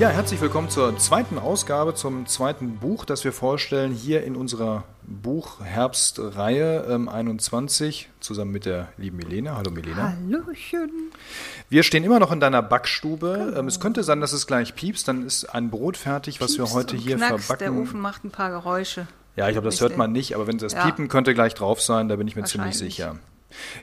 Ja, 0.00 0.08
herzlich 0.08 0.40
willkommen 0.40 0.70
zur 0.70 0.96
zweiten 0.96 1.38
Ausgabe, 1.38 1.94
zum 1.94 2.24
zweiten 2.24 2.78
Buch, 2.78 3.04
das 3.04 3.22
wir 3.24 3.34
vorstellen 3.34 3.92
hier 3.92 4.24
in 4.24 4.34
unserer 4.34 4.84
Buchherbstreihe 5.02 6.86
ähm, 6.88 7.06
21, 7.10 8.08
zusammen 8.18 8.50
mit 8.50 8.64
der 8.64 8.88
lieben 8.96 9.18
Milena. 9.18 9.58
Hallo 9.58 9.70
Milena. 9.70 10.14
Hallöchen. 10.14 11.12
Wir 11.68 11.82
stehen 11.82 12.02
immer 12.02 12.18
noch 12.18 12.32
in 12.32 12.40
deiner 12.40 12.62
Backstube. 12.62 13.52
Ähm, 13.58 13.68
es 13.68 13.78
könnte 13.78 14.02
sein, 14.02 14.22
dass 14.22 14.32
es 14.32 14.46
gleich 14.46 14.74
piepst, 14.74 15.06
dann 15.06 15.26
ist 15.26 15.44
ein 15.44 15.68
Brot 15.68 15.98
fertig, 15.98 16.40
was 16.40 16.52
wir 16.52 16.64
Piepst 16.64 16.74
heute 16.74 16.96
und 16.96 17.02
hier 17.02 17.16
knackst, 17.16 17.44
verbacken. 17.44 17.74
Der 17.74 17.82
Ofen 17.82 18.00
macht 18.00 18.24
ein 18.24 18.30
paar 18.30 18.48
Geräusche. 18.48 19.06
Ja, 19.36 19.48
ich 19.48 19.52
glaube, 19.52 19.68
das 19.68 19.82
hört 19.82 19.98
man 19.98 20.12
nicht, 20.12 20.34
aber 20.34 20.46
wenn 20.46 20.56
das 20.56 20.72
Ja. 20.72 20.86
Piepen 20.86 21.08
könnte 21.08 21.34
gleich 21.34 21.52
drauf 21.52 21.82
sein, 21.82 22.08
da 22.08 22.16
bin 22.16 22.26
ich 22.26 22.36
mir 22.36 22.44
ziemlich 22.44 22.78
sicher. 22.78 23.16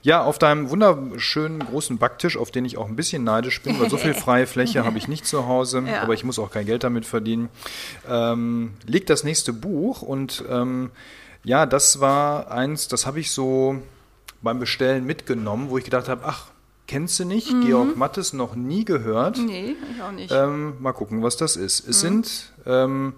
Ja, 0.01 0.23
auf 0.23 0.39
deinem 0.39 0.69
wunderschönen 0.69 1.59
großen 1.59 1.97
Backtisch, 1.97 2.37
auf 2.37 2.51
den 2.51 2.65
ich 2.65 2.77
auch 2.77 2.87
ein 2.87 2.95
bisschen 2.95 3.23
neidisch 3.23 3.61
bin, 3.61 3.79
weil 3.79 3.89
so 3.89 3.97
viel 3.97 4.13
freie 4.15 4.47
Fläche 4.47 4.85
habe 4.85 4.97
ich 4.97 5.07
nicht 5.07 5.25
zu 5.25 5.47
Hause, 5.47 5.83
Ja. 5.87 6.01
aber 6.01 6.13
ich 6.13 6.23
muss 6.23 6.39
auch 6.39 6.51
kein 6.51 6.65
Geld 6.65 6.83
damit 6.83 7.05
verdienen, 7.05 7.49
ähm, 8.09 8.73
liegt 8.85 9.09
das 9.09 9.23
nächste 9.23 9.53
Buch 9.53 10.01
und 10.01 10.43
ähm, 10.49 10.91
ja, 11.43 11.65
das 11.65 11.99
war 11.99 12.51
eins, 12.51 12.87
das 12.87 13.05
habe 13.05 13.19
ich 13.19 13.31
so 13.31 13.77
beim 14.41 14.59
Bestellen 14.59 15.05
mitgenommen, 15.05 15.69
wo 15.69 15.77
ich 15.77 15.83
gedacht 15.85 16.07
habe, 16.09 16.23
ach, 16.25 16.45
kennst 16.87 17.19
du 17.19 17.25
nicht? 17.25 17.51
Mhm. 17.51 17.65
Georg 17.65 17.97
Mattes 17.97 18.33
noch 18.33 18.55
nie 18.55 18.85
gehört. 18.85 19.37
Nee, 19.37 19.75
ich 19.93 20.01
auch 20.01 20.11
nicht. 20.11 20.31
Ähm, 20.31 20.75
mal 20.79 20.93
gucken, 20.93 21.23
was 21.23 21.37
das 21.37 21.55
ist. 21.55 21.83
Mhm. 21.85 21.89
Es 21.89 21.99
sind 22.01 22.51
ähm, 22.65 23.13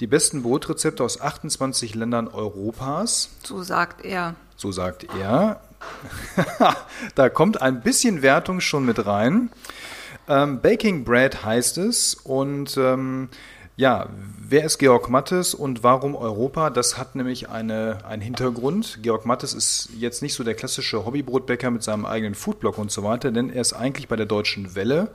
die 0.00 0.06
besten 0.06 0.42
Brotrezepte 0.42 1.02
aus 1.04 1.20
28 1.20 1.94
Ländern 1.94 2.28
Europas. 2.28 3.28
so 3.42 3.62
sagt 3.62 4.04
er. 4.04 4.34
So 4.60 4.72
sagt 4.72 5.06
er. 5.18 5.58
da 7.14 7.30
kommt 7.30 7.62
ein 7.62 7.80
bisschen 7.80 8.20
Wertung 8.20 8.60
schon 8.60 8.84
mit 8.84 9.06
rein. 9.06 9.48
Ähm, 10.28 10.60
Baking 10.60 11.02
Bread 11.02 11.46
heißt 11.46 11.78
es. 11.78 12.12
Und 12.12 12.76
ähm, 12.76 13.30
ja, 13.76 14.10
wer 14.38 14.64
ist 14.64 14.76
Georg 14.76 15.08
Mattes 15.08 15.54
und 15.54 15.82
warum 15.82 16.14
Europa? 16.14 16.68
Das 16.68 16.98
hat 16.98 17.14
nämlich 17.14 17.48
eine, 17.48 18.04
einen 18.04 18.20
Hintergrund. 18.20 18.98
Georg 19.00 19.24
Mattes 19.24 19.54
ist 19.54 19.88
jetzt 19.96 20.20
nicht 20.20 20.34
so 20.34 20.44
der 20.44 20.54
klassische 20.54 21.06
Hobbybrotbäcker 21.06 21.70
mit 21.70 21.82
seinem 21.82 22.04
eigenen 22.04 22.34
Foodblog 22.34 22.76
und 22.76 22.90
so 22.90 23.02
weiter, 23.02 23.30
denn 23.30 23.48
er 23.48 23.62
ist 23.62 23.72
eigentlich 23.72 24.08
bei 24.08 24.16
der 24.16 24.26
Deutschen 24.26 24.74
Welle 24.74 25.08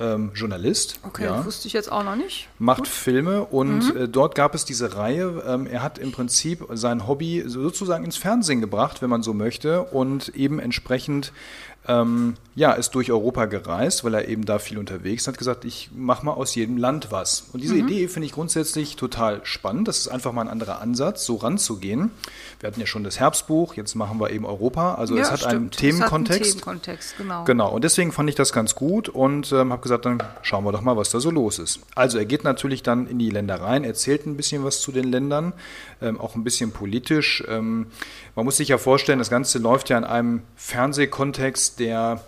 ähm, 0.00 0.32
Journalist. 0.34 0.98
Okay, 1.02 1.24
ja 1.24 1.44
wusste 1.44 1.68
ich 1.68 1.74
jetzt 1.74 1.90
auch 1.90 2.02
noch 2.02 2.16
nicht. 2.16 2.48
macht 2.58 2.88
Filme 2.88 3.44
und 3.44 3.94
äh, 3.94 4.08
dort 4.08 4.34
gab 4.34 4.54
es 4.54 4.64
diese 4.64 4.96
Reihe. 4.96 5.42
Ähm, 5.46 5.66
er 5.66 5.82
hat 5.82 5.98
im 5.98 6.12
Prinzip 6.12 6.66
sein 6.72 7.06
Hobby 7.06 7.44
sozusagen 7.46 8.04
ins 8.04 8.16
Fernsehen 8.16 8.60
gebracht, 8.60 9.02
wenn 9.02 9.10
man 9.10 9.22
so 9.22 9.34
möchte, 9.34 9.82
und 9.82 10.28
eben 10.30 10.58
entsprechend 10.58 11.32
ähm, 11.88 12.34
ja 12.54 12.72
ist 12.72 12.90
durch 12.94 13.10
Europa 13.10 13.46
gereist, 13.46 14.04
weil 14.04 14.14
er 14.14 14.28
eben 14.28 14.44
da 14.44 14.58
viel 14.58 14.78
unterwegs 14.78 15.22
ist, 15.22 15.28
hat 15.28 15.38
gesagt, 15.38 15.64
ich 15.64 15.90
mache 15.94 16.24
mal 16.24 16.32
aus 16.32 16.54
jedem 16.54 16.76
Land 16.76 17.10
was. 17.10 17.46
Und 17.52 17.62
diese 17.62 17.76
Idee 17.76 18.08
finde 18.08 18.26
ich 18.26 18.32
grundsätzlich 18.32 18.96
total 18.96 19.40
spannend. 19.44 19.88
Das 19.88 19.98
ist 19.98 20.08
einfach 20.08 20.32
mal 20.32 20.42
ein 20.42 20.48
anderer 20.48 20.80
Ansatz, 20.80 21.24
so 21.24 21.36
ranzugehen. 21.36 22.10
Wir 22.60 22.68
hatten 22.68 22.80
ja 22.80 22.86
schon 22.86 23.04
das 23.04 23.18
Herbstbuch, 23.18 23.74
jetzt 23.74 23.94
machen 23.94 24.20
wir 24.20 24.30
eben 24.30 24.44
Europa. 24.44 24.94
Also 24.94 25.16
es 25.16 25.30
hat 25.30 25.44
einen 25.44 25.72
stimmt. 25.72 25.74
Es 25.74 25.80
Themenkontext. 25.80 26.40
Hat 26.40 26.68
einen 26.68 26.82
Themenkontext, 26.82 27.16
genau. 27.16 27.44
Genau, 27.44 27.70
und 27.70 27.84
deswegen 27.84 28.12
fand 28.12 28.28
ich 28.28 28.36
das 28.36 28.52
ganz 28.52 28.74
gut 28.74 29.08
und 29.08 29.50
ähm, 29.52 29.72
habe 29.72 29.82
gesagt, 29.82 30.04
dann 30.04 30.22
schauen 30.42 30.64
wir 30.64 30.72
doch 30.72 30.82
mal, 30.82 30.96
was 30.96 31.10
da 31.10 31.20
so 31.20 31.30
los 31.30 31.58
ist. 31.58 31.80
Also 31.94 32.18
er 32.18 32.26
geht 32.26 32.44
natürlich 32.44 32.82
dann 32.82 33.06
in 33.06 33.18
die 33.18 33.30
Länder 33.30 33.60
rein, 33.60 33.82
erzählt 33.84 34.26
ein 34.26 34.36
bisschen 34.36 34.62
was 34.62 34.80
zu 34.80 34.92
den 34.92 35.10
Ländern, 35.10 35.52
ähm, 36.00 36.20
auch 36.20 36.34
ein 36.34 36.44
bisschen 36.44 36.70
politisch. 36.70 37.42
Ähm, 37.48 37.86
man 38.34 38.44
muss 38.44 38.58
sich 38.58 38.68
ja 38.68 38.78
vorstellen, 38.78 39.18
das 39.18 39.30
Ganze 39.30 39.58
läuft 39.58 39.88
ja 39.88 39.98
in 39.98 40.04
einem 40.04 40.42
Fernsehkontext, 40.56 41.71
der 41.78 42.20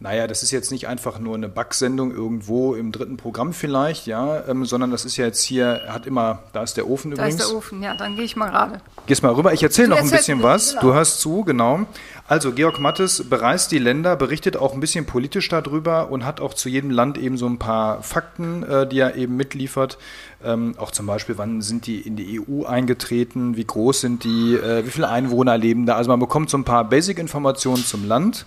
naja, 0.00 0.28
das 0.28 0.44
ist 0.44 0.52
jetzt 0.52 0.70
nicht 0.70 0.86
einfach 0.86 1.18
nur 1.18 1.34
eine 1.34 1.48
Backsendung 1.48 2.12
irgendwo 2.12 2.74
im 2.76 2.92
dritten 2.92 3.16
Programm 3.16 3.52
vielleicht, 3.52 4.06
ja, 4.06 4.46
ähm, 4.46 4.64
sondern 4.64 4.92
das 4.92 5.04
ist 5.04 5.16
ja 5.16 5.24
jetzt 5.26 5.42
hier, 5.42 5.66
er 5.66 5.92
hat 5.92 6.06
immer, 6.06 6.44
da 6.52 6.62
ist 6.62 6.76
der 6.76 6.88
Ofen 6.88 7.10
Da 7.10 7.16
übrigens. 7.16 7.40
ist 7.40 7.48
der 7.50 7.56
Ofen, 7.56 7.82
ja, 7.82 7.96
dann 7.96 8.14
gehe 8.14 8.24
ich 8.24 8.36
mal 8.36 8.48
gerade. 8.50 8.80
Gehst 9.06 9.24
mal 9.24 9.32
rüber, 9.32 9.52
ich 9.52 9.62
erzähle 9.62 9.88
noch 9.88 9.98
ein 9.98 10.08
bisschen 10.08 10.40
was. 10.42 10.66
bisschen, 10.66 10.80
Du 10.80 10.86
genau. 10.86 10.94
hörst 10.98 11.20
zu, 11.20 11.42
genau. 11.42 11.80
Also 12.28 12.52
Georg 12.52 12.78
Mattes 12.78 13.28
bereist 13.28 13.72
die 13.72 13.78
Länder, 13.78 14.14
berichtet 14.14 14.56
auch 14.56 14.72
ein 14.72 14.78
bisschen 14.80 15.04
politisch 15.04 15.48
darüber 15.48 16.12
und 16.12 16.24
hat 16.24 16.40
auch 16.40 16.54
zu 16.54 16.68
jedem 16.68 16.90
Land 16.90 17.18
eben 17.18 17.36
so 17.36 17.46
ein 17.46 17.58
paar 17.58 18.02
Fakten, 18.04 18.62
äh, 18.62 18.86
die 18.86 19.00
er 19.00 19.16
eben 19.16 19.36
mitliefert. 19.36 19.98
Ähm, 20.44 20.74
auch 20.78 20.92
zum 20.92 21.06
Beispiel, 21.06 21.38
wann 21.38 21.60
sind 21.60 21.86
die 21.86 22.00
in 22.00 22.14
die 22.14 22.40
EU 22.40 22.64
eingetreten, 22.66 23.56
wie 23.56 23.64
groß 23.64 24.02
sind 24.02 24.22
die, 24.22 24.54
äh, 24.54 24.86
wie 24.86 24.90
viele 24.90 25.08
Einwohner 25.08 25.58
leben 25.58 25.86
da. 25.86 25.96
Also 25.96 26.08
man 26.10 26.20
bekommt 26.20 26.50
so 26.50 26.58
ein 26.58 26.64
paar 26.64 26.84
Basic-Informationen 26.84 27.84
zum 27.84 28.06
Land 28.06 28.46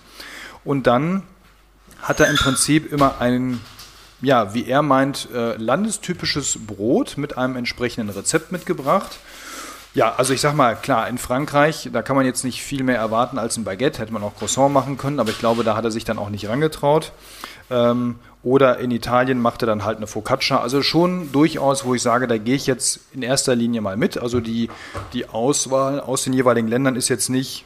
und 0.64 0.86
dann 0.86 1.24
hat 2.02 2.20
er 2.20 2.28
im 2.28 2.36
Prinzip 2.36 2.92
immer 2.92 3.20
ein, 3.20 3.60
ja, 4.20 4.54
wie 4.54 4.66
er 4.66 4.82
meint, 4.82 5.28
äh, 5.32 5.56
landestypisches 5.56 6.58
Brot 6.66 7.16
mit 7.16 7.38
einem 7.38 7.56
entsprechenden 7.56 8.10
Rezept 8.10 8.52
mitgebracht. 8.52 9.18
Ja, 9.94 10.14
also 10.16 10.32
ich 10.32 10.40
sag 10.40 10.54
mal, 10.54 10.74
klar, 10.74 11.06
in 11.08 11.18
Frankreich, 11.18 11.90
da 11.92 12.02
kann 12.02 12.16
man 12.16 12.24
jetzt 12.24 12.44
nicht 12.44 12.62
viel 12.62 12.82
mehr 12.82 12.96
erwarten 12.96 13.38
als 13.38 13.56
ein 13.58 13.64
Baguette, 13.64 14.00
hätte 14.00 14.12
man 14.12 14.22
auch 14.22 14.34
Croissant 14.36 14.72
machen 14.72 14.96
können, 14.96 15.20
aber 15.20 15.30
ich 15.30 15.38
glaube, 15.38 15.64
da 15.64 15.76
hat 15.76 15.84
er 15.84 15.90
sich 15.90 16.04
dann 16.04 16.18
auch 16.18 16.30
nicht 16.30 16.48
rangetraut. 16.48 17.12
Ähm, 17.70 18.16
oder 18.42 18.78
in 18.78 18.90
Italien 18.90 19.40
macht 19.40 19.62
er 19.62 19.66
dann 19.66 19.84
halt 19.84 19.98
eine 19.98 20.06
Focaccia. 20.06 20.60
Also 20.60 20.82
schon 20.82 21.30
durchaus, 21.30 21.84
wo 21.84 21.94
ich 21.94 22.02
sage, 22.02 22.26
da 22.26 22.38
gehe 22.38 22.56
ich 22.56 22.66
jetzt 22.66 23.00
in 23.12 23.22
erster 23.22 23.54
Linie 23.54 23.82
mal 23.82 23.96
mit. 23.96 24.18
Also 24.18 24.40
die, 24.40 24.68
die 25.12 25.28
Auswahl 25.28 26.00
aus 26.00 26.24
den 26.24 26.32
jeweiligen 26.32 26.68
Ländern 26.68 26.96
ist 26.96 27.08
jetzt 27.08 27.28
nicht 27.28 27.64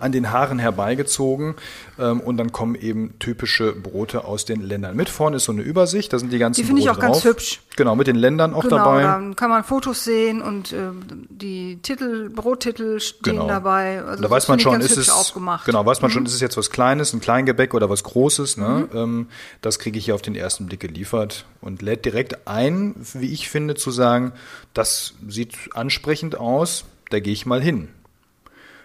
an 0.00 0.12
den 0.12 0.32
Haaren 0.32 0.58
herbeigezogen 0.58 1.54
ähm, 1.98 2.20
und 2.20 2.36
dann 2.36 2.52
kommen 2.52 2.74
eben 2.74 3.14
typische 3.20 3.72
Brote 3.72 4.24
aus 4.24 4.44
den 4.44 4.60
Ländern. 4.60 4.96
Mit 4.96 5.08
vorne 5.08 5.36
ist 5.36 5.44
so 5.44 5.52
eine 5.52 5.62
Übersicht, 5.62 6.12
da 6.12 6.18
sind 6.18 6.32
die 6.32 6.38
ganzen 6.38 6.60
Die 6.60 6.66
finde 6.66 6.80
ich 6.82 6.86
Brote 6.88 6.98
auch 6.98 7.02
ganz 7.02 7.16
drauf. 7.22 7.24
hübsch. 7.32 7.60
Genau, 7.76 7.94
mit 7.96 8.06
den 8.06 8.16
Ländern 8.16 8.54
auch 8.54 8.62
genau, 8.62 8.76
dabei. 8.78 9.02
dann 9.02 9.36
kann 9.36 9.50
man 9.50 9.64
Fotos 9.64 10.04
sehen 10.04 10.42
und 10.42 10.72
äh, 10.72 10.90
die 11.30 11.78
Titel, 11.82 12.28
Brottitel 12.30 13.00
stehen 13.00 13.34
Genau. 13.34 13.46
dabei. 13.48 14.02
Also 14.02 14.22
da 14.22 14.30
weiß 14.30 14.44
das 14.44 14.48
man 14.48 14.60
schon, 14.60 14.72
ganz 14.72 14.84
ist 14.86 14.96
es 14.96 15.10
aufgemacht. 15.10 15.64
genau, 15.64 15.84
weiß 15.86 16.02
man 16.02 16.10
Mhm. 16.10 16.14
schon, 16.14 16.26
ist 16.26 16.34
es 16.34 16.40
jetzt 16.40 16.56
was 16.56 16.70
Kleines, 16.70 17.12
ein 17.12 17.20
Kleingebäck 17.20 17.72
oder 17.74 17.88
was 17.88 18.02
Großes. 18.04 18.56
Ne? 18.56 18.88
Ähm, 18.94 19.28
das 19.62 19.78
kriege 19.78 19.98
ich 19.98 20.04
hier 20.06 20.14
auf 20.14 20.22
den 20.22 20.34
ersten 20.34 20.66
Blick 20.66 20.80
geliefert 20.80 21.46
und 21.60 21.82
lädt 21.82 22.04
direkt 22.04 22.46
ein, 22.48 22.94
wie 23.14 23.32
ich 23.32 23.48
finde, 23.48 23.74
zu 23.74 23.90
sagen, 23.90 24.32
das 24.74 25.14
sieht 25.28 25.54
ansprechend 25.74 26.36
aus, 26.38 26.84
da 27.10 27.20
gehe 27.20 27.32
ich 27.32 27.46
mal 27.46 27.62
hin. 27.62 27.88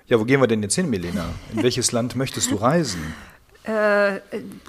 Ja, 0.09 0.19
wo 0.19 0.25
gehen 0.25 0.41
wir 0.41 0.47
denn 0.47 0.63
jetzt 0.63 0.75
hin, 0.75 0.89
Milena? 0.89 1.29
In 1.53 1.63
welches 1.63 1.91
Land 1.91 2.15
möchtest 2.15 2.49
du 2.49 2.55
reisen? 2.55 3.13
Äh, 3.63 4.19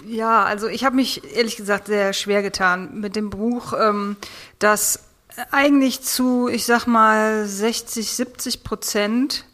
ja, 0.06 0.44
also 0.44 0.68
ich 0.68 0.84
habe 0.84 0.96
mich 0.96 1.34
ehrlich 1.34 1.56
gesagt 1.56 1.86
sehr 1.86 2.12
schwer 2.12 2.42
getan 2.42 3.00
mit 3.00 3.16
dem 3.16 3.30
Buch, 3.30 3.72
ähm, 3.72 4.16
das 4.58 5.04
eigentlich 5.50 6.02
zu, 6.02 6.48
ich 6.48 6.66
sag 6.66 6.86
mal, 6.86 7.46
60, 7.46 8.10
70 8.10 8.62
Prozent 8.62 9.46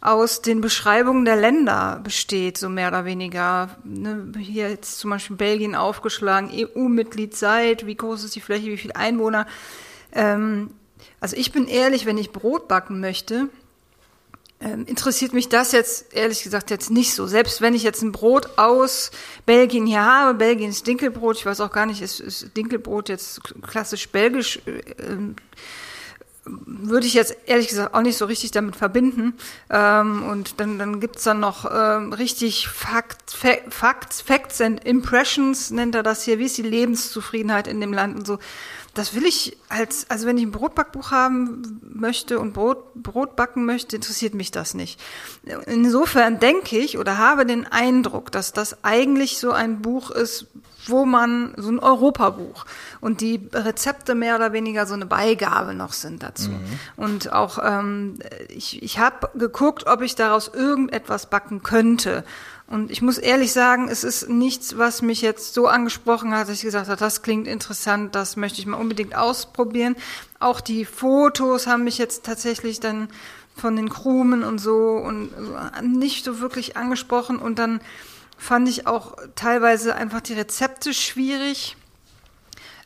aus 0.00 0.42
den 0.42 0.60
Beschreibungen 0.60 1.24
der 1.24 1.34
Länder 1.34 2.00
besteht, 2.04 2.56
so 2.56 2.68
mehr 2.68 2.86
oder 2.86 3.04
weniger. 3.04 3.70
Ne, 3.82 4.32
hier 4.38 4.70
jetzt 4.70 5.00
zum 5.00 5.10
Beispiel 5.10 5.34
Belgien 5.34 5.74
aufgeschlagen, 5.74 6.50
EU-Mitglied 6.52 7.34
seid, 7.34 7.86
wie 7.86 7.96
groß 7.96 8.22
ist 8.22 8.36
die 8.36 8.40
Fläche, 8.40 8.66
wie 8.66 8.76
viele 8.76 8.94
Einwohner. 8.94 9.48
Ähm, 10.12 10.70
also 11.18 11.36
ich 11.36 11.50
bin 11.50 11.66
ehrlich, 11.66 12.06
wenn 12.06 12.18
ich 12.18 12.30
Brot 12.30 12.68
backen 12.68 13.00
möchte, 13.00 13.48
ähm, 14.60 14.86
interessiert 14.86 15.32
mich 15.32 15.48
das 15.48 15.72
jetzt 15.72 16.12
ehrlich 16.12 16.42
gesagt 16.42 16.70
jetzt 16.70 16.90
nicht 16.90 17.14
so. 17.14 17.26
Selbst 17.26 17.60
wenn 17.60 17.74
ich 17.74 17.84
jetzt 17.84 18.02
ein 18.02 18.12
Brot 18.12 18.58
aus 18.58 19.10
Belgien 19.46 19.86
hier 19.86 20.04
habe, 20.04 20.36
Belgien 20.36 20.70
ist 20.70 20.86
Dinkelbrot, 20.86 21.36
ich 21.36 21.46
weiß 21.46 21.60
auch 21.60 21.70
gar 21.70 21.86
nicht, 21.86 22.02
ist, 22.02 22.18
ist 22.18 22.56
Dinkelbrot 22.56 23.08
jetzt 23.08 23.40
klassisch 23.62 24.08
belgisch, 24.08 24.60
äh, 24.66 24.80
ähm, 25.02 25.36
würde 26.44 27.06
ich 27.06 27.14
jetzt 27.14 27.36
ehrlich 27.46 27.68
gesagt 27.68 27.94
auch 27.94 28.00
nicht 28.00 28.16
so 28.16 28.24
richtig 28.24 28.50
damit 28.50 28.74
verbinden. 28.74 29.34
Ähm, 29.70 30.24
und 30.24 30.60
dann, 30.60 30.78
dann 30.78 30.98
gibt's 30.98 31.24
dann 31.24 31.40
noch 31.40 31.70
ähm, 31.70 32.12
richtig 32.12 32.68
Fact, 32.68 33.30
Fa 33.30 33.56
Facts, 33.68 34.22
Facts 34.22 34.60
and 34.60 34.84
Impressions, 34.84 35.70
nennt 35.70 35.94
er 35.94 36.02
das 36.02 36.22
hier. 36.22 36.38
Wie 36.38 36.46
ist 36.46 36.56
die 36.56 36.62
Lebenszufriedenheit 36.62 37.66
in 37.66 37.80
dem 37.80 37.92
Land 37.92 38.16
und 38.16 38.26
so. 38.26 38.38
Das 38.98 39.14
will 39.14 39.26
ich 39.26 39.56
als, 39.68 40.10
also 40.10 40.26
wenn 40.26 40.38
ich 40.38 40.42
ein 40.42 40.50
Brotbackbuch 40.50 41.12
haben 41.12 41.80
möchte 41.82 42.40
und 42.40 42.52
Brot, 42.52 42.94
Brot 42.96 43.36
backen 43.36 43.64
möchte, 43.64 43.94
interessiert 43.94 44.34
mich 44.34 44.50
das 44.50 44.74
nicht. 44.74 45.00
Insofern 45.66 46.40
denke 46.40 46.76
ich 46.76 46.98
oder 46.98 47.16
habe 47.16 47.46
den 47.46 47.64
Eindruck, 47.64 48.32
dass 48.32 48.52
das 48.52 48.82
eigentlich 48.82 49.38
so 49.38 49.52
ein 49.52 49.82
Buch 49.82 50.10
ist, 50.10 50.48
wo 50.88 51.04
man 51.04 51.54
so 51.56 51.70
ein 51.70 51.78
Europabuch 51.78 52.66
und 53.00 53.20
die 53.20 53.48
Rezepte 53.52 54.16
mehr 54.16 54.34
oder 54.34 54.52
weniger 54.52 54.84
so 54.84 54.94
eine 54.94 55.06
Beigabe 55.06 55.74
noch 55.74 55.92
sind 55.92 56.24
dazu. 56.24 56.50
Mhm. 56.50 56.78
Und 56.96 57.32
auch 57.32 57.60
ähm, 57.62 58.18
ich, 58.48 58.82
ich 58.82 58.98
habe 58.98 59.30
geguckt, 59.38 59.86
ob 59.86 60.02
ich 60.02 60.16
daraus 60.16 60.48
irgendetwas 60.48 61.30
backen 61.30 61.62
könnte. 61.62 62.24
Und 62.68 62.90
ich 62.90 63.00
muss 63.00 63.16
ehrlich 63.16 63.52
sagen, 63.52 63.88
es 63.88 64.04
ist 64.04 64.28
nichts, 64.28 64.76
was 64.76 65.00
mich 65.00 65.22
jetzt 65.22 65.54
so 65.54 65.68
angesprochen 65.68 66.34
hat, 66.34 66.48
dass 66.48 66.58
ich 66.58 66.62
gesagt 66.62 66.88
habe, 66.88 67.00
das 67.00 67.22
klingt 67.22 67.48
interessant, 67.48 68.14
das 68.14 68.36
möchte 68.36 68.60
ich 68.60 68.66
mal 68.66 68.76
unbedingt 68.76 69.16
ausprobieren. 69.16 69.96
Auch 70.38 70.60
die 70.60 70.84
Fotos 70.84 71.66
haben 71.66 71.84
mich 71.84 71.96
jetzt 71.96 72.26
tatsächlich 72.26 72.78
dann 72.78 73.08
von 73.56 73.74
den 73.74 73.88
Krumen 73.88 74.44
und 74.44 74.58
so 74.58 74.96
und 74.98 75.30
nicht 75.82 76.26
so 76.26 76.40
wirklich 76.40 76.76
angesprochen. 76.76 77.38
Und 77.38 77.58
dann 77.58 77.80
fand 78.36 78.68
ich 78.68 78.86
auch 78.86 79.16
teilweise 79.34 79.94
einfach 79.94 80.20
die 80.20 80.34
Rezepte 80.34 80.92
schwierig. 80.92 81.77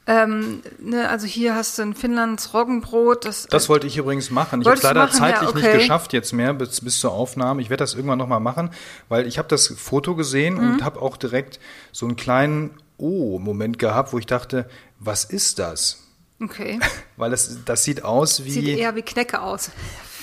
Ähm, 0.04 0.62
ne, 0.80 1.08
also 1.08 1.26
hier 1.26 1.54
hast 1.54 1.78
du 1.78 1.82
in 1.82 1.94
Finnlands 1.94 2.54
Roggenbrot. 2.54 3.24
Das, 3.24 3.46
das 3.46 3.68
wollte 3.68 3.86
ich 3.86 3.96
übrigens 3.96 4.30
machen. 4.30 4.60
Ich 4.60 4.66
habe 4.66 4.76
es 4.76 4.82
leider 4.82 5.04
machen? 5.04 5.16
zeitlich 5.16 5.42
ja, 5.42 5.48
okay. 5.48 5.60
nicht 5.60 5.80
geschafft 5.80 6.12
jetzt 6.12 6.32
mehr 6.32 6.52
bis, 6.54 6.80
bis 6.80 6.98
zur 6.98 7.12
Aufnahme. 7.12 7.62
Ich 7.62 7.70
werde 7.70 7.82
das 7.82 7.94
irgendwann 7.94 8.18
nochmal 8.18 8.40
machen, 8.40 8.70
weil 9.08 9.26
ich 9.26 9.38
habe 9.38 9.48
das 9.48 9.68
Foto 9.68 10.16
gesehen 10.16 10.54
mhm. 10.54 10.72
und 10.72 10.84
habe 10.84 11.00
auch 11.00 11.16
direkt 11.16 11.60
so 11.92 12.06
einen 12.06 12.16
kleinen 12.16 12.70
Oh-Moment 12.96 13.78
gehabt, 13.78 14.12
wo 14.12 14.18
ich 14.18 14.26
dachte, 14.26 14.68
was 14.98 15.24
ist 15.24 15.60
das? 15.60 16.02
Okay. 16.40 16.80
weil 17.16 17.30
das, 17.30 17.58
das 17.64 17.84
sieht 17.84 18.04
aus 18.04 18.44
wie... 18.44 18.50
Sieht 18.50 18.78
eher 18.78 18.96
wie 18.96 19.02
Knecke 19.02 19.40
aus. 19.40 19.70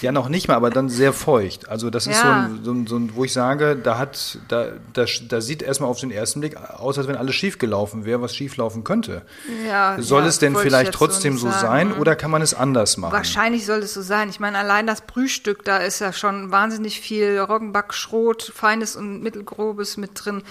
Ja, 0.01 0.11
noch 0.11 0.29
nicht 0.29 0.47
mal, 0.47 0.55
aber 0.55 0.69
dann 0.69 0.89
sehr 0.89 1.13
feucht. 1.13 1.69
Also 1.69 1.89
das 1.89 2.07
ist 2.07 2.21
ja. 2.21 2.49
so, 2.63 2.71
ein, 2.71 2.87
so, 2.87 2.97
ein, 2.97 3.15
wo 3.15 3.25
ich 3.25 3.33
sage, 3.33 3.75
da 3.75 3.97
hat, 3.97 4.39
da, 4.47 4.67
da, 4.93 5.05
da 5.27 5.41
sieht 5.41 5.61
erstmal 5.61 5.89
auf 5.89 5.99
den 5.99 6.11
ersten 6.11 6.39
Blick 6.39 6.57
aus, 6.57 6.97
als 6.97 7.07
wenn 7.07 7.15
alles 7.15 7.35
schief 7.35 7.57
gelaufen 7.57 8.05
wäre, 8.05 8.21
was 8.21 8.35
schief 8.35 8.57
laufen 8.57 8.83
könnte. 8.83 9.23
Ja, 9.67 9.97
soll 9.99 10.23
ja, 10.23 10.27
es 10.27 10.39
denn 10.39 10.55
vielleicht 10.55 10.93
trotzdem 10.93 11.37
so, 11.37 11.49
so 11.49 11.57
sein 11.57 11.93
oder 11.93 12.15
kann 12.15 12.31
man 12.31 12.41
es 12.41 12.53
anders 12.53 12.97
machen? 12.97 13.13
Wahrscheinlich 13.13 13.65
soll 13.65 13.79
es 13.79 13.93
so 13.93 14.01
sein. 14.01 14.29
Ich 14.29 14.39
meine, 14.39 14.57
allein 14.57 14.87
das 14.87 15.01
Brühstück, 15.01 15.65
da 15.65 15.77
ist 15.77 15.99
ja 15.99 16.13
schon 16.13 16.51
wahnsinnig 16.51 16.99
viel 16.99 17.39
Roggenbackschrot, 17.39 18.51
feines 18.55 18.95
und 18.95 19.21
mittelgrobes 19.21 19.97
mit 19.97 20.11
drin 20.13 20.43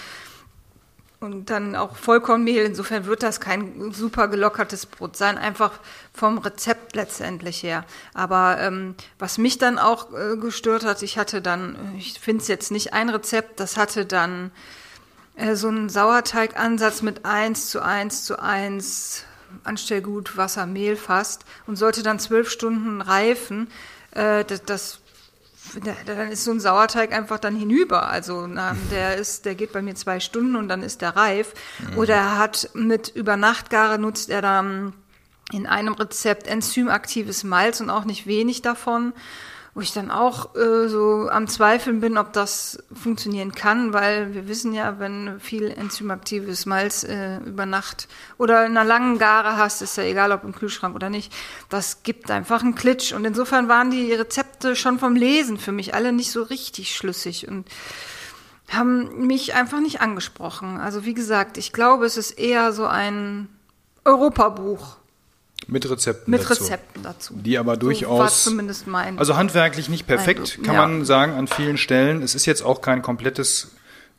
und 1.21 1.51
dann 1.51 1.75
auch 1.75 1.97
Vollkornmehl. 1.97 2.65
Insofern 2.65 3.07
wird 3.07 3.23
das 3.23 3.41
kein 3.41 3.93
super 3.93 4.29
gelockertes 4.29 4.87
Brot 4.87 5.17
sein, 5.17 5.37
einfach 5.39 5.73
vom 6.13 6.39
Rezept 6.39 6.95
letztendlich 6.95 7.63
her. 7.63 7.85
Aber 8.15 8.59
ähm, 8.61 8.95
was 9.19 9.39
mich 9.39 9.59
dann 9.59 9.79
auch 9.79 10.13
äh, 10.13 10.37
gestört 10.37 10.85
hat, 10.85 11.03
ich 11.03 11.19
hatte 11.19 11.43
dann, 11.43 11.77
ich 11.99 12.21
finde 12.21 12.43
es 12.43 12.49
jetzt 12.49 12.71
nicht 12.71 12.93
ein 12.93 13.09
Rezept, 13.09 13.59
das 13.61 13.77
hatte 13.77 14.07
dann 14.07 14.53
äh, 15.37 15.55
so 15.55 15.69
einen 15.69 15.89
Sauerteigansatz 15.89 17.03
mit 17.03 17.25
eins 17.25 17.71
zu 17.71 17.83
eins 17.83 18.25
zu 18.25 18.41
eins 18.41 19.25
Anstellgut, 19.65 20.37
Wasser, 20.37 20.67
Mehl 20.67 20.97
fast 20.97 21.45
und 21.67 21.77
sollte 21.77 22.03
dann 22.03 22.19
zwölf 22.19 22.51
Stunden 22.51 23.01
reifen. 23.01 23.69
Äh, 24.13 24.45
das, 24.45 24.63
das 24.65 25.01
dann 26.07 26.31
ist 26.31 26.45
so 26.45 26.51
ein 26.51 26.61
Sauerteig 26.61 27.13
einfach 27.13 27.39
dann 27.39 27.57
hinüber. 27.57 28.09
Also 28.09 28.47
na, 28.47 28.77
der 28.91 29.17
ist, 29.17 29.45
der 29.45 29.55
geht 29.55 29.73
bei 29.73 29.83
mir 29.83 29.95
zwei 29.95 30.21
Stunden 30.21 30.57
und 30.57 30.69
dann 30.69 30.83
ist 30.83 31.03
der 31.03 31.17
reif. 31.17 31.55
Mhm. 31.79 31.99
Oder 31.99 32.15
er 32.15 32.39
hat 32.39 32.71
mit 32.75 33.09
Übernachtgare 33.09 33.99
nutzt 33.99 34.31
er 34.31 34.43
dann 34.43 34.93
in 35.53 35.67
einem 35.67 35.95
Rezept 35.95 36.47
enzymaktives 36.47 37.45
Malz 37.45 37.81
und 37.81 37.91
auch 37.91 38.05
nicht 38.05 38.27
wenig 38.27 38.63
davon 38.63 39.13
wo 39.79 39.83
ich 39.83 39.93
dann 39.93 40.11
auch 40.11 40.57
äh, 40.57 40.89
so 40.89 41.29
am 41.31 41.47
Zweifeln 41.47 42.01
bin, 42.01 42.19
ob 42.19 42.33
das 42.33 42.83
funktionieren 42.93 43.53
kann, 43.53 43.93
weil 43.93 44.35
wir 44.35 44.49
wissen 44.49 44.75
ja, 44.75 44.99
wenn 44.99 45.39
viel 45.39 45.71
enzymaktives 45.71 46.67
Malz 46.67 47.05
äh, 47.05 47.37
über 47.47 47.65
Nacht 47.65 48.09
oder 48.39 48.67
in 48.67 48.77
einer 48.77 48.85
langen 48.85 49.19
Gare 49.19 49.57
hast, 49.57 49.81
ist 49.81 49.97
ja 49.97 50.03
egal, 50.03 50.33
ob 50.33 50.43
im 50.43 50.53
Kühlschrank 50.53 50.97
oder 50.97 51.11
nicht, 51.11 51.33
das 51.69 52.03
gibt 52.03 52.29
einfach 52.29 52.65
einen 52.65 52.75
Klitsch. 52.75 53.13
Und 53.13 53.25
insofern 53.25 53.69
waren 53.69 53.93
die 53.93 54.13
Rezepte 54.13 54.75
schon 54.75 54.99
vom 54.99 55.15
Lesen 55.15 55.59
für 55.59 55.71
mich 55.71 55.95
alle 55.95 56.13
nicht 56.13 56.33
so 56.33 56.43
richtig 56.43 56.97
schlüssig 56.97 57.47
und 57.47 57.65
haben 58.69 59.29
mich 59.29 59.55
einfach 59.55 59.79
nicht 59.79 60.01
angesprochen. 60.01 60.79
Also 60.79 61.05
wie 61.05 61.15
gesagt, 61.15 61.57
ich 61.57 61.73
glaube, 61.73 62.05
es 62.05 62.17
ist 62.17 62.33
eher 62.33 62.73
so 62.73 62.85
ein 62.85 63.49
Europabuch 64.05 64.97
mit 65.69 65.89
Rezepten 65.89 66.31
Mit 66.31 66.41
dazu. 66.43 66.65
Rezepten 66.65 67.03
dazu. 67.03 67.35
Die 67.37 67.59
aber 67.59 67.77
durchaus. 67.77 68.45
So 68.45 68.51
zumindest 68.51 68.87
mein. 68.87 69.19
Also 69.19 69.37
handwerklich 69.37 69.89
nicht 69.89 70.07
perfekt, 70.07 70.59
kann 70.65 70.75
ja. 70.75 70.87
man 70.87 71.05
sagen, 71.05 71.35
an 71.35 71.47
vielen 71.47 71.77
Stellen. 71.77 72.23
Es 72.23 72.35
ist 72.35 72.47
jetzt 72.47 72.63
auch 72.63 72.81
kein 72.81 73.03
komplettes 73.03 73.73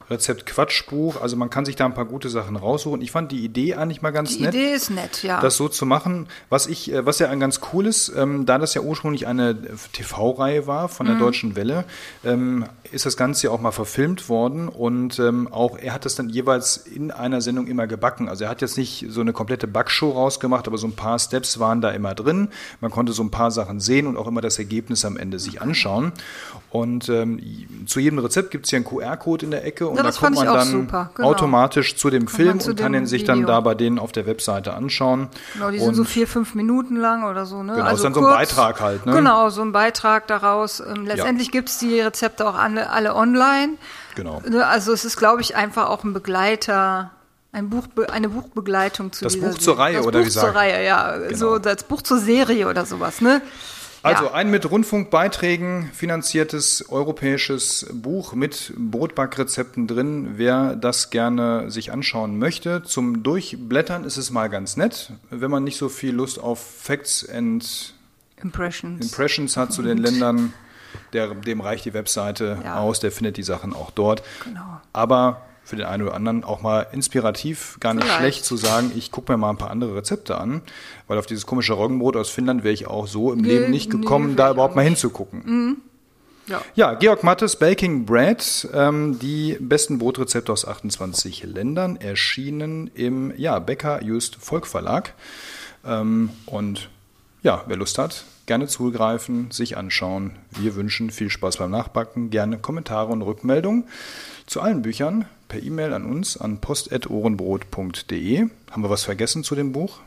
Rezept 0.10 0.46
Quatschbuch. 0.46 1.22
Also 1.22 1.36
man 1.36 1.50
kann 1.50 1.66
sich 1.66 1.76
da 1.76 1.86
ein 1.86 1.94
paar 1.94 2.06
gute 2.06 2.30
Sachen 2.30 2.56
raussuchen. 2.56 3.02
Ich 3.02 3.12
fand 3.12 3.32
die 3.32 3.44
Idee 3.44 3.76
eigentlich 3.76 4.02
mal 4.02 4.12
ganz 4.12 4.36
die 4.36 4.44
nett. 4.44 4.54
Die 4.54 4.58
Idee 4.58 4.74
ist 4.74 4.90
nett, 4.90 5.24
ja. 5.24 5.40
Das 5.42 5.58
so 5.58 5.68
zu 5.68 5.86
machen. 5.86 6.28
Was 6.50 6.68
ich, 6.68 6.92
äh, 6.92 7.06
was 7.06 7.20
ja 7.20 7.30
ein 7.30 7.40
ganz 7.40 7.62
cool 7.74 7.86
ist, 7.86 8.12
ähm, 8.16 8.46
da 8.46 8.58
das 8.58 8.74
ja 8.74 8.82
ursprünglich 8.82 9.28
eine 9.28 9.56
TV-Reihe 9.94 10.68
war 10.68 10.90
von 10.90 11.06
der 11.06 11.16
mhm. 11.16 11.20
Deutschen 11.20 11.56
Welle, 11.56 11.86
ähm, 12.24 12.66
ist 12.92 13.06
das 13.06 13.18
Ganze 13.18 13.48
ja 13.48 13.52
auch 13.52 13.62
mal 13.62 13.72
verfilmt 13.72 14.30
worden 14.30 14.68
und 14.68 15.20
ähm, 15.20 15.48
auch 15.52 15.78
er 15.78 15.94
hat 15.94 16.06
das 16.06 16.16
dann 16.16 16.30
jeweils 16.30 16.78
in 16.78 17.12
einer 17.12 17.42
Sendung 17.42 17.68
immer 17.68 17.88
gebacken. 17.88 18.30
Also 18.30 18.46
er 18.46 18.50
hat 18.50 18.62
jetzt 18.62 18.78
nicht 18.78 19.06
so 19.10 19.22
eine 19.22 19.34
komplette 19.34 19.68
Backshow 19.68 20.12
rausgemacht, 20.12 20.68
aber 20.68 20.78
so 20.78 20.88
ein 20.88 20.96
paar 20.96 21.20
Steps 21.20 21.60
waren 21.60 21.82
da 21.82 21.92
immer 21.92 22.16
drin. 22.16 22.50
Man 22.82 22.92
konnte 22.92 23.14
so 23.14 23.24
ein 23.24 23.32
paar 23.32 23.52
Sachen 23.52 23.80
sehen 23.80 24.08
und 24.08 24.18
auch 24.18 24.28
immer 24.28 24.42
das 24.42 24.58
Ergebnis 24.60 25.06
am 25.06 25.18
Ende 25.18 25.40
sich 25.40 25.62
anschauen. 25.62 26.14
Und 26.72 27.10
ähm, 27.10 27.40
zu 27.86 28.00
jedem 28.00 28.20
Rezept 28.20 28.52
gibt 28.52 28.66
es 28.66 28.70
hier 28.70 28.78
einen 28.78 28.86
QR-Code 28.86 29.46
in 29.46 29.52
der 29.52 29.66
Ecke 29.66 29.88
und 29.88 29.98
ja, 29.98 30.04
da 30.04 30.12
kommt 30.12 30.36
man 30.36 30.46
dann 30.46 30.88
genau. 30.88 31.28
automatisch 31.28 31.96
zu 31.96 32.10
dem 32.10 32.28
Film 32.28 32.60
zu 32.60 32.72
und 32.72 32.80
kann 32.80 32.94
den 32.94 33.06
sich 33.06 33.24
Video. 33.24 33.36
dann 33.36 33.46
da 33.46 33.60
bei 33.62 33.76
denen 33.76 34.00
auf 34.00 34.12
der 34.12 34.26
Webseite 34.26 34.74
anschauen. 34.74 35.30
Genau, 35.54 35.72
die 35.72 35.80
sind 35.80 35.96
so 35.96 36.04
vier, 36.04 36.28
fünf 36.28 36.56
Minuten 36.56 36.96
lang 36.96 37.24
oder 37.24 37.46
so. 37.46 37.64
Ne? 37.64 37.74
Genau, 37.74 37.86
also 37.86 37.96
ist 37.96 38.04
dann 38.04 38.14
kurz, 38.14 38.26
so 38.26 38.32
ein 38.32 38.38
Beitrag 38.38 38.82
halt. 38.82 39.06
Ne? 39.06 39.14
Genau, 39.14 39.50
so 39.50 39.62
ein 39.62 39.72
Beitrag 39.72 40.28
daraus. 40.28 40.80
Ähm, 40.80 41.06
letztendlich 41.06 41.48
ja. 41.48 41.52
gibt 41.52 41.70
es 41.70 41.78
die 41.78 42.00
Rezepte 42.00 42.48
auch 42.48 42.56
alle, 42.56 42.90
alle 42.90 43.16
online. 43.16 43.74
Genau. 44.16 44.42
Ne, 44.48 44.66
also 44.66 44.92
es 44.92 45.06
ist, 45.06 45.18
glaube 45.18 45.42
ich, 45.42 45.56
einfach 45.56 45.90
auch 45.90 46.04
ein 46.04 46.14
Begleiter. 46.14 47.12
Ein 47.52 47.70
Buch, 47.70 47.86
eine 48.12 48.30
Buchbegleitung 48.30 49.12
zu 49.12 49.24
Das 49.24 49.36
Buch 49.40 49.58
zur 49.58 49.80
Reihe, 49.80 49.98
das 49.98 50.06
oder 50.06 50.20
Buch 50.20 50.28
wie 50.28 50.30
sagen? 50.30 50.48
zur 50.48 50.56
Reihe, 50.56 50.86
ja. 50.86 51.18
Genau. 51.18 51.36
So 51.36 51.58
das 51.58 51.84
Buch 51.84 52.04
zur 52.04 52.20
Serie 52.20 52.68
oder 52.68 52.86
sowas, 52.86 53.22
ne? 53.22 53.42
Also 54.02 54.26
ja. 54.26 54.34
ein 54.34 54.50
mit 54.50 54.70
Rundfunkbeiträgen 54.70 55.90
finanziertes 55.94 56.90
europäisches 56.90 57.88
Buch 57.92 58.34
mit 58.34 58.74
Brotbackrezepten 58.78 59.88
drin. 59.88 60.34
Wer 60.38 60.76
das 60.76 61.10
gerne 61.10 61.70
sich 61.70 61.92
anschauen 61.92 62.40
möchte, 62.40 62.84
zum 62.84 63.24
Durchblättern 63.24 64.06
ist 64.06 64.18
es 64.18 64.32
mal 64.32 64.48
ganz 64.48 64.78
nett, 64.78 65.12
wenn 65.30 65.52
man 65.52 65.64
nicht 65.64 65.78
so 65.78 65.90
viel 65.90 66.14
Lust 66.14 66.40
auf 66.40 66.60
Facts 66.60 67.28
and 67.28 67.94
Impressions, 68.42 69.06
Impressions 69.06 69.58
hat 69.58 69.74
zu 69.74 69.82
den 69.82 69.98
Ländern. 69.98 70.54
Der, 71.14 71.36
dem 71.36 71.62
reicht 71.62 71.86
die 71.86 71.94
Webseite 71.94 72.60
ja. 72.64 72.80
aus, 72.80 73.00
der 73.00 73.12
findet 73.12 73.38
die 73.38 73.44
Sachen 73.44 73.74
auch 73.74 73.92
dort. 73.92 74.24
Genau. 74.44 74.82
Aber 74.92 75.49
für 75.70 75.76
den 75.76 75.86
einen 75.86 76.04
oder 76.04 76.16
anderen 76.16 76.44
auch 76.44 76.62
mal 76.62 76.88
inspirativ, 76.92 77.78
gar 77.80 77.94
nicht 77.94 78.04
Vielleicht. 78.04 78.20
schlecht 78.20 78.46
zu 78.46 78.58
sagen, 78.58 78.92
ich 78.96 79.12
gucke 79.12 79.32
mir 79.32 79.38
mal 79.38 79.52
ein 79.52 79.58
paar 79.58 79.70
andere 79.70 79.96
Rezepte 79.96 80.38
an, 80.38 80.62
weil 81.08 81.20
auf 81.20 81.28
dieses 81.28 81.46
komische 81.46 81.74
Roggenbrot 81.74 82.16
aus 82.16 82.30
Finnland 82.30 82.64
wäre 82.64 82.74
ich 82.74 82.88
auch 82.88 83.08
so 83.08 83.32
im 83.32 83.42
nee, 83.42 83.50
Leben 83.50 83.72
nicht 83.72 83.92
gekommen, 83.92 84.32
nee, 84.32 84.36
da 84.36 84.52
überhaupt 84.52 84.76
mal 84.76 84.82
hinzugucken. 84.82 85.44
Mhm. 85.46 85.78
Ja. 86.48 86.62
ja. 86.74 86.94
Georg 86.96 87.24
Mattes, 87.24 87.58
Baking 87.58 88.06
Bread, 88.06 88.68
ähm, 88.74 89.20
die 89.20 89.58
besten 89.60 90.00
Brotrezepte 90.00 90.52
aus 90.52 90.68
28 90.68 91.44
Ländern, 91.44 91.96
erschienen 91.98 92.90
im 92.96 93.32
ja, 93.38 93.60
Bäcker 93.60 94.04
Just 94.04 94.38
Volk 94.38 94.66
Verlag. 94.66 95.14
Ähm, 95.86 96.32
und 96.48 96.90
ja, 97.44 97.64
wer 97.68 97.78
Lust 97.78 98.00
hat, 98.00 98.26
gerne 98.50 98.68
zugreifen, 98.68 99.52
sich 99.52 99.78
anschauen. 99.78 100.32
Wir 100.50 100.74
wünschen 100.74 101.12
viel 101.12 101.30
Spaß 101.30 101.58
beim 101.58 101.70
Nachbacken, 101.70 102.32
gerne 102.32 102.58
Kommentare 102.58 103.12
und 103.12 103.22
Rückmeldungen 103.22 103.84
zu 104.48 104.60
allen 104.60 104.82
Büchern 104.82 105.26
per 105.48 105.62
E-Mail 105.62 105.94
an 105.94 106.04
uns 106.04 106.36
an 106.36 106.60
post.ohrenbrot.de. 106.60 108.50
Haben 108.72 108.84
wir 108.84 108.90
was 108.90 109.04
vergessen 109.04 109.44
zu 109.44 109.54
dem 109.54 109.72
Buch? 109.72 110.00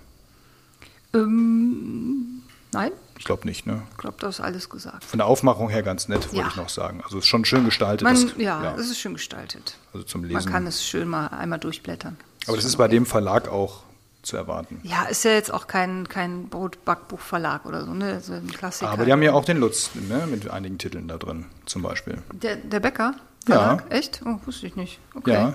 Ähm, 1.14 2.42
nein. 2.72 2.90
Ich 3.16 3.24
glaube 3.24 3.46
nicht, 3.46 3.64
ne? 3.64 3.82
Ich 3.92 3.98
glaube, 3.98 4.16
das 4.18 4.40
ist 4.40 4.44
alles 4.44 4.68
gesagt. 4.68 5.04
Von 5.04 5.18
der 5.18 5.28
Aufmachung 5.28 5.68
her 5.68 5.84
ganz 5.84 6.08
nett, 6.08 6.24
wollte 6.32 6.38
ja. 6.38 6.48
ich 6.48 6.56
noch 6.56 6.68
sagen. 6.68 7.00
Also 7.04 7.18
es 7.18 7.24
ist 7.24 7.28
schon 7.28 7.44
schön 7.44 7.64
gestaltet. 7.64 8.02
Man, 8.02 8.14
das, 8.14 8.34
ja, 8.38 8.60
ja, 8.60 8.74
es 8.74 8.90
ist 8.90 8.98
schön 8.98 9.12
gestaltet. 9.14 9.78
Also 9.92 10.04
zum 10.04 10.24
Lesen. 10.24 10.34
Man 10.34 10.52
kann 10.52 10.66
es 10.66 10.84
schön 10.84 11.06
mal 11.06 11.28
einmal 11.28 11.60
durchblättern. 11.60 12.16
Das 12.40 12.48
Aber 12.48 12.56
das 12.56 12.64
ist 12.64 12.76
bei 12.76 12.88
dem 12.88 13.06
Verlag 13.06 13.46
auch 13.46 13.84
zu 14.22 14.36
erwarten. 14.36 14.80
Ja, 14.84 15.04
ist 15.04 15.24
ja 15.24 15.32
jetzt 15.32 15.52
auch 15.52 15.66
kein, 15.66 16.08
kein 16.08 16.48
Brotbackbuchverlag 16.48 17.66
oder 17.66 17.84
so, 17.84 17.92
ne? 17.92 18.20
So 18.20 18.34
ein 18.34 18.46
Klassiker. 18.46 18.90
Aber 18.90 19.04
die 19.04 19.12
haben 19.12 19.22
ja 19.22 19.32
auch 19.32 19.44
den 19.44 19.58
Lutz, 19.58 19.90
ne? 19.94 20.26
Mit 20.30 20.48
einigen 20.50 20.78
Titeln 20.78 21.08
da 21.08 21.18
drin, 21.18 21.46
zum 21.66 21.82
Beispiel. 21.82 22.18
Der, 22.32 22.56
der 22.56 22.80
Bäcker? 22.80 23.14
Verlag? 23.44 23.84
Ja. 23.90 23.96
Echt? 23.96 24.20
Oh, 24.24 24.38
wusste 24.46 24.66
ich 24.66 24.76
nicht. 24.76 25.00
Okay. 25.14 25.32
Ja. 25.32 25.54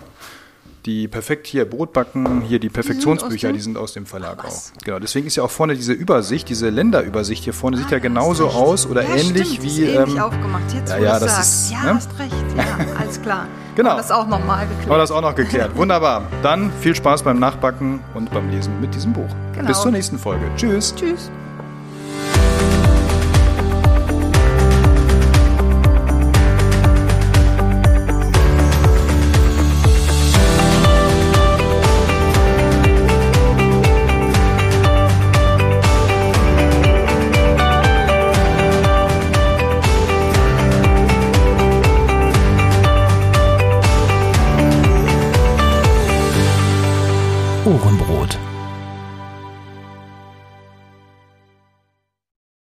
Die 0.85 1.09
perfekt 1.09 1.47
hier 1.47 1.69
Brotbacken, 1.69 2.41
hier 2.41 2.59
die 2.59 2.69
Perfektionsbücher, 2.69 3.51
die 3.51 3.59
sind 3.59 3.77
aus 3.77 3.91
dem 3.91 4.05
Verlag 4.05 4.37
Ach, 4.41 4.45
auch. 4.45 4.61
Genau, 4.85 4.99
deswegen 4.99 5.27
ist 5.27 5.35
ja 5.35 5.43
auch 5.43 5.51
vorne 5.51 5.75
diese 5.75 5.91
Übersicht, 5.91 6.47
diese 6.47 6.69
Länderübersicht 6.69 7.43
hier 7.43 7.51
vorne 7.51 7.75
ah, 7.75 7.79
sieht 7.81 7.91
ja 7.91 7.99
genauso 7.99 8.47
aus 8.47 8.85
oder 8.85 9.03
ja, 9.03 9.15
ähnlich 9.15 9.55
stimmt, 9.55 9.63
wie. 9.63 9.81
Ist 9.81 9.95
ähnlich 9.95 10.15
ähm, 10.15 10.21
aufgemacht. 10.21 10.73
Jetzt, 10.73 10.89
ja, 10.91 10.97
ja, 10.97 11.19
das 11.19 11.35
sagst. 11.35 11.65
ist. 11.65 11.71
Ja, 11.71 11.83
ne? 11.83 11.95
hast 11.95 12.19
recht. 12.19 12.35
Ja, 12.55 12.77
alles 13.07 13.21
klar. 13.21 13.47
Genau. 13.75 13.91
Aber 13.91 14.01
das 14.01 14.11
auch 14.11 14.27
nochmal 14.27 14.67
geklärt. 14.67 14.89
War 14.89 14.97
das 14.97 15.11
auch 15.11 15.21
noch 15.21 15.35
geklärt. 15.35 15.75
Wunderbar. 15.75 16.23
Dann 16.43 16.71
viel 16.79 16.95
Spaß 16.95 17.23
beim 17.23 17.39
Nachbacken 17.39 18.01
und 18.13 18.31
beim 18.31 18.49
Lesen 18.49 18.79
mit 18.81 18.93
diesem 18.95 19.13
Buch. 19.13 19.29
Genau. 19.53 19.67
Bis 19.67 19.81
zur 19.81 19.91
nächsten 19.91 20.17
Folge. 20.17 20.45
Tschüss. 20.55 20.93
Tschüss. 20.95 21.29